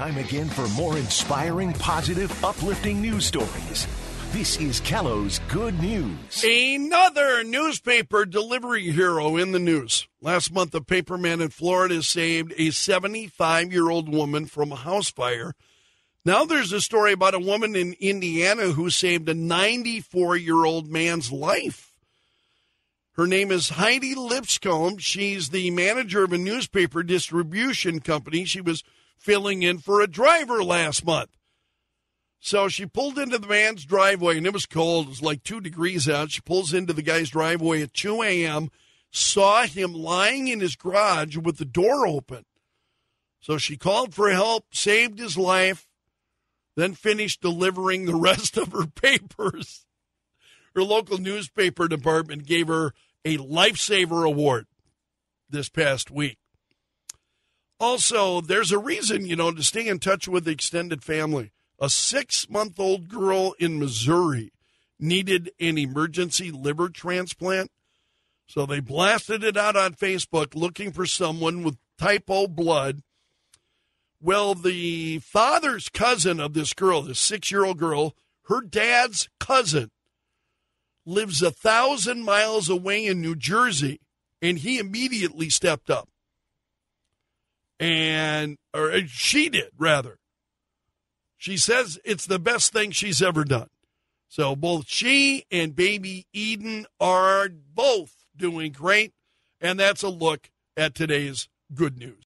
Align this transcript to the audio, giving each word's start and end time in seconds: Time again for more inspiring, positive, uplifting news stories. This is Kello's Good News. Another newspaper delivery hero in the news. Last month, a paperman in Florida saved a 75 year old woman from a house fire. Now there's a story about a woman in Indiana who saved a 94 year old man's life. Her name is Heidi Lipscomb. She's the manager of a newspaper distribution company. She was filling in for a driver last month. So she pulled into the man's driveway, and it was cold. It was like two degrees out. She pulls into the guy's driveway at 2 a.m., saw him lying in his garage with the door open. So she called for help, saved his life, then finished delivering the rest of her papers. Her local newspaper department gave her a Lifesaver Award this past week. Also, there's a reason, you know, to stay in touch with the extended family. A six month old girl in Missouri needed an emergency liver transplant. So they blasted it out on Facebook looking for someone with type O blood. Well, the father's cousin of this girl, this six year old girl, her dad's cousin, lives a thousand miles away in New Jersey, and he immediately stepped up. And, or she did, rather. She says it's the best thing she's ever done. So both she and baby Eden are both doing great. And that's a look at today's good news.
Time 0.00 0.16
again 0.16 0.48
for 0.48 0.66
more 0.68 0.96
inspiring, 0.96 1.74
positive, 1.74 2.32
uplifting 2.42 3.02
news 3.02 3.26
stories. 3.26 3.86
This 4.32 4.58
is 4.58 4.80
Kello's 4.80 5.40
Good 5.48 5.78
News. 5.78 6.42
Another 6.42 7.44
newspaper 7.44 8.24
delivery 8.24 8.90
hero 8.92 9.36
in 9.36 9.52
the 9.52 9.58
news. 9.58 10.08
Last 10.22 10.54
month, 10.54 10.74
a 10.74 10.80
paperman 10.80 11.42
in 11.42 11.50
Florida 11.50 12.02
saved 12.02 12.54
a 12.56 12.70
75 12.70 13.70
year 13.70 13.90
old 13.90 14.08
woman 14.08 14.46
from 14.46 14.72
a 14.72 14.76
house 14.76 15.10
fire. 15.10 15.52
Now 16.24 16.46
there's 16.46 16.72
a 16.72 16.80
story 16.80 17.12
about 17.12 17.34
a 17.34 17.38
woman 17.38 17.76
in 17.76 17.94
Indiana 18.00 18.68
who 18.68 18.88
saved 18.88 19.28
a 19.28 19.34
94 19.34 20.34
year 20.38 20.64
old 20.64 20.88
man's 20.88 21.30
life. 21.30 21.94
Her 23.16 23.26
name 23.26 23.52
is 23.52 23.68
Heidi 23.68 24.14
Lipscomb. 24.14 24.96
She's 24.96 25.50
the 25.50 25.70
manager 25.72 26.24
of 26.24 26.32
a 26.32 26.38
newspaper 26.38 27.02
distribution 27.02 28.00
company. 28.00 28.46
She 28.46 28.62
was 28.62 28.82
filling 29.20 29.62
in 29.62 29.78
for 29.78 30.00
a 30.00 30.08
driver 30.08 30.64
last 30.64 31.04
month. 31.04 31.30
So 32.40 32.68
she 32.68 32.86
pulled 32.86 33.18
into 33.18 33.38
the 33.38 33.46
man's 33.46 33.84
driveway, 33.84 34.38
and 34.38 34.46
it 34.46 34.52
was 34.52 34.64
cold. 34.64 35.06
It 35.06 35.10
was 35.10 35.22
like 35.22 35.42
two 35.42 35.60
degrees 35.60 36.08
out. 36.08 36.30
She 36.30 36.40
pulls 36.40 36.72
into 36.72 36.94
the 36.94 37.02
guy's 37.02 37.28
driveway 37.28 37.82
at 37.82 37.92
2 37.92 38.22
a.m., 38.22 38.70
saw 39.10 39.66
him 39.66 39.92
lying 39.92 40.48
in 40.48 40.60
his 40.60 40.74
garage 40.74 41.36
with 41.36 41.58
the 41.58 41.66
door 41.66 42.06
open. 42.06 42.46
So 43.40 43.58
she 43.58 43.76
called 43.76 44.14
for 44.14 44.30
help, 44.30 44.74
saved 44.74 45.18
his 45.18 45.36
life, 45.36 45.86
then 46.76 46.94
finished 46.94 47.42
delivering 47.42 48.06
the 48.06 48.14
rest 48.16 48.56
of 48.56 48.72
her 48.72 48.86
papers. 48.86 49.84
Her 50.74 50.82
local 50.82 51.18
newspaper 51.18 51.88
department 51.88 52.46
gave 52.46 52.68
her 52.68 52.94
a 53.24 53.36
Lifesaver 53.36 54.26
Award 54.26 54.66
this 55.50 55.68
past 55.68 56.10
week. 56.10 56.39
Also, 57.80 58.42
there's 58.42 58.70
a 58.72 58.78
reason, 58.78 59.24
you 59.24 59.34
know, 59.34 59.50
to 59.50 59.62
stay 59.62 59.88
in 59.88 59.98
touch 59.98 60.28
with 60.28 60.44
the 60.44 60.50
extended 60.50 61.02
family. 61.02 61.50
A 61.80 61.88
six 61.88 62.48
month 62.50 62.78
old 62.78 63.08
girl 63.08 63.54
in 63.58 63.78
Missouri 63.78 64.52
needed 64.98 65.50
an 65.58 65.78
emergency 65.78 66.50
liver 66.50 66.90
transplant. 66.90 67.70
So 68.46 68.66
they 68.66 68.80
blasted 68.80 69.42
it 69.42 69.56
out 69.56 69.76
on 69.76 69.94
Facebook 69.94 70.54
looking 70.54 70.92
for 70.92 71.06
someone 71.06 71.62
with 71.62 71.78
type 71.98 72.24
O 72.28 72.46
blood. 72.46 73.00
Well, 74.20 74.54
the 74.54 75.20
father's 75.20 75.88
cousin 75.88 76.38
of 76.38 76.52
this 76.52 76.74
girl, 76.74 77.00
this 77.00 77.18
six 77.18 77.50
year 77.50 77.64
old 77.64 77.78
girl, 77.78 78.14
her 78.48 78.60
dad's 78.60 79.30
cousin, 79.38 79.90
lives 81.06 81.40
a 81.40 81.50
thousand 81.50 82.24
miles 82.24 82.68
away 82.68 83.06
in 83.06 83.22
New 83.22 83.34
Jersey, 83.34 84.00
and 84.42 84.58
he 84.58 84.78
immediately 84.78 85.48
stepped 85.48 85.88
up. 85.88 86.10
And, 87.80 88.58
or 88.74 89.06
she 89.06 89.48
did, 89.48 89.70
rather. 89.78 90.18
She 91.38 91.56
says 91.56 91.98
it's 92.04 92.26
the 92.26 92.38
best 92.38 92.72
thing 92.72 92.90
she's 92.90 93.22
ever 93.22 93.44
done. 93.44 93.68
So 94.28 94.54
both 94.54 94.86
she 94.86 95.44
and 95.50 95.74
baby 95.74 96.26
Eden 96.32 96.86
are 97.00 97.48
both 97.48 98.14
doing 98.36 98.72
great. 98.72 99.12
And 99.60 99.80
that's 99.80 100.02
a 100.02 100.08
look 100.08 100.50
at 100.76 100.94
today's 100.94 101.48
good 101.74 101.98
news. 101.98 102.18